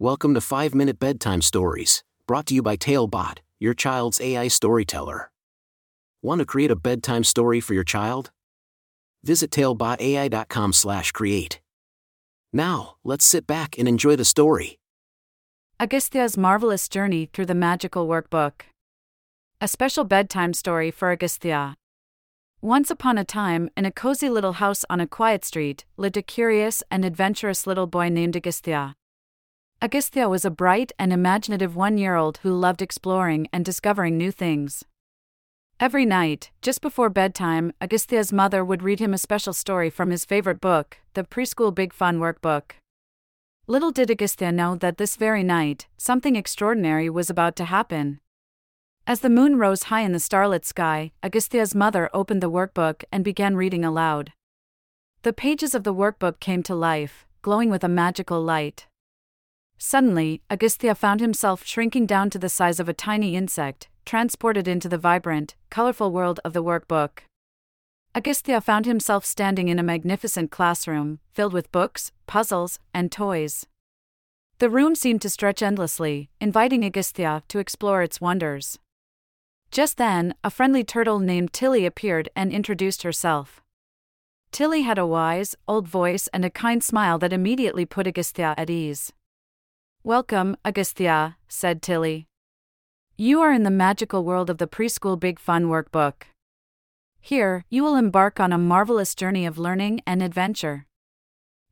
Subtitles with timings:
[0.00, 5.30] Welcome to 5 Minute Bedtime Stories, brought to you by Talebot, your child's AI storyteller.
[6.20, 8.32] Want to create a bedtime story for your child?
[9.22, 11.60] Visit talebotai.com/create.
[12.52, 14.80] Now, let's sit back and enjoy the story.
[15.78, 18.62] Agastya's Marvelous Journey Through the Magical Workbook.
[19.60, 21.76] A special bedtime story for Agastya.
[22.60, 26.22] Once upon a time, in a cozy little house on a quiet street, lived a
[26.22, 28.96] curious and adventurous little boy named Agastya.
[29.84, 34.30] Agastya was a bright and imaginative one year old who loved exploring and discovering new
[34.30, 34.82] things.
[35.78, 40.24] Every night, just before bedtime, Agastya's mother would read him a special story from his
[40.24, 42.76] favorite book, the Preschool Big Fun Workbook.
[43.66, 48.20] Little did Agastya know that this very night, something extraordinary was about to happen.
[49.06, 53.22] As the moon rose high in the starlit sky, Agastya's mother opened the workbook and
[53.22, 54.32] began reading aloud.
[55.24, 58.86] The pages of the workbook came to life, glowing with a magical light.
[59.78, 64.88] Suddenly, Agastya found himself shrinking down to the size of a tiny insect, transported into
[64.88, 67.24] the vibrant, colorful world of the workbook.
[68.14, 73.66] Agastya found himself standing in a magnificent classroom, filled with books, puzzles, and toys.
[74.58, 78.78] The room seemed to stretch endlessly, inviting Agastya to explore its wonders.
[79.72, 83.60] Just then, a friendly turtle named Tilly appeared and introduced herself.
[84.52, 88.70] Tilly had a wise, old voice and a kind smile that immediately put Agastya at
[88.70, 89.12] ease.
[90.06, 92.26] Welcome, Agastya, said Tilly.
[93.16, 96.24] You are in the magical world of the Preschool Big Fun workbook.
[97.22, 100.84] Here, you will embark on a marvelous journey of learning and adventure.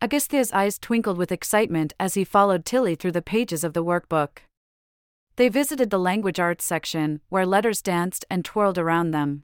[0.00, 4.42] Agastya's eyes twinkled with excitement as he followed Tilly through the pages of the workbook.
[5.34, 9.42] They visited the language arts section, where letters danced and twirled around them.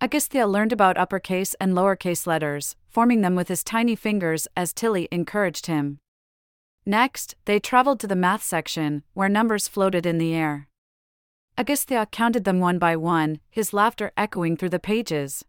[0.00, 5.06] Agastya learned about uppercase and lowercase letters, forming them with his tiny fingers as Tilly
[5.12, 5.98] encouraged him.
[6.86, 10.68] Next, they traveled to the math section, where numbers floated in the air.
[11.58, 15.44] Agastya counted them one by one, his laughter echoing through the pages.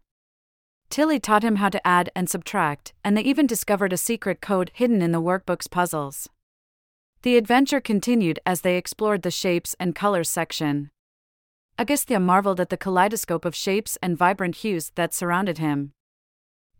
[0.90, 4.70] Tilly taught him how to add and subtract, and they even discovered a secret code
[4.74, 6.28] hidden in the workbook's puzzles.
[7.22, 10.90] The adventure continued as they explored the shapes and colors section.
[11.78, 15.92] Agastya marveled at the kaleidoscope of shapes and vibrant hues that surrounded him.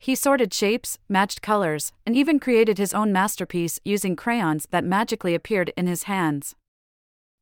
[0.02, 5.32] He sorted shapes, matched colors, and even created his own masterpiece using crayons that magically
[5.32, 6.56] appeared in his hands.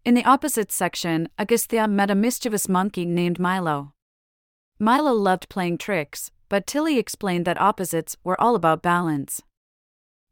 [0.04, 3.94] In the opposite section, Agastya met a mischievous monkey named Milo.
[4.78, 9.41] Milo loved playing tricks, but Tilly explained that opposites were all about balance.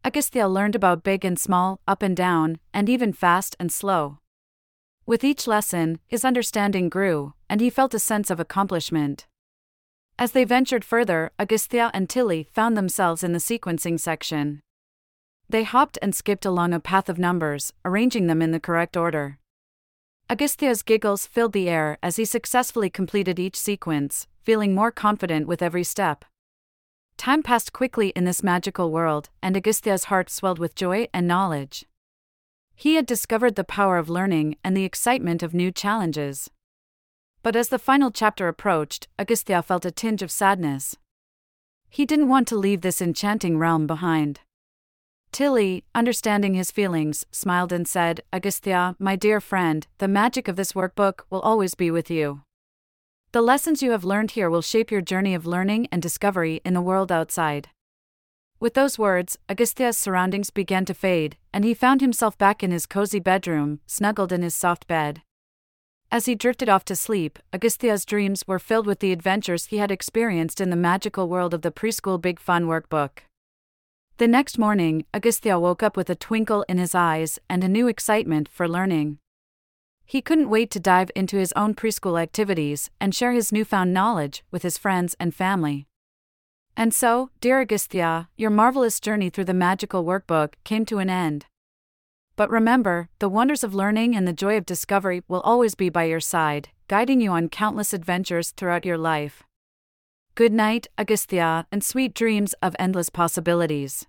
[0.05, 4.19] Agastya learned about big and small, up and down, and even fast and slow.
[5.06, 9.27] With each lesson, his understanding grew, and he felt a sense of accomplishment.
[10.21, 14.61] As they ventured further, Agastya and Tilly found themselves in the sequencing section.
[15.49, 19.39] They hopped and skipped along a path of numbers, arranging them in the correct order.
[20.28, 25.62] Agastya's giggles filled the air as he successfully completed each sequence, feeling more confident with
[25.62, 26.25] every step.
[27.17, 31.87] Time passed quickly in this magical world, and Agastya's heart swelled with joy and knowledge.
[32.75, 36.51] He had discovered the power of learning and the excitement of new challenges.
[37.48, 40.97] But as the final chapter approached, Agastya felt a tinge of sadness.
[41.88, 44.41] He didn't want to leave this enchanting realm behind.
[45.32, 50.75] Tilly, understanding his feelings, smiled and said, Agastya, my dear friend, the magic of this
[50.75, 52.42] workbook will always be with you.
[53.32, 56.75] The lessons you have learned here will shape your journey of learning and discovery in
[56.75, 57.70] the world outside.
[58.60, 62.84] With those words, Agastya's surroundings began to fade, and he found himself back in his
[62.84, 65.22] cozy bedroom, snuggled in his soft bed.
[66.11, 69.91] As he drifted off to sleep, Agastya's dreams were filled with the adventures he had
[69.91, 73.25] experienced in the magical world of the preschool Big Fun workbook.
[74.17, 77.89] The next morning, Agastya woke up with a twinkle in his eyes and a new
[77.89, 79.19] excitement for learning.
[80.07, 84.43] He couldn't wait to dive into his own preschool activities and share his newfound knowledge
[84.51, 85.87] with his friends and family.
[86.75, 91.45] And so, dear Agastya, your marvelous journey through the magical workbook came to an end.
[92.38, 96.04] But remember, the wonders of learning and the joy of discovery will always be by
[96.04, 99.42] your side, guiding you on countless adventures throughout your life.
[100.36, 104.07] Good night, Agastya, and sweet dreams of endless possibilities.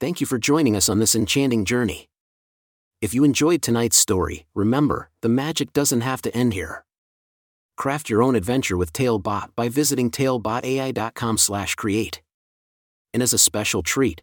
[0.00, 2.08] Thank you for joining us on this enchanting journey.
[3.00, 6.84] If you enjoyed tonight's story, remember, the magic doesn't have to end here.
[7.76, 12.22] Craft your own adventure with Talebot by visiting talebotai.com/create.
[13.14, 14.22] And as a special treat,